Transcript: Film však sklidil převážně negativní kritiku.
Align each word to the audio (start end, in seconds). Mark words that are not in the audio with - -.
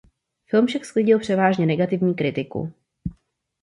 Film 0.45 0.67
však 0.67 0.85
sklidil 0.85 1.19
převážně 1.19 1.65
negativní 1.65 2.15
kritiku. 2.15 2.73